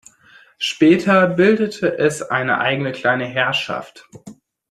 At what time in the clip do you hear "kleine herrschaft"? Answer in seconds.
2.91-4.09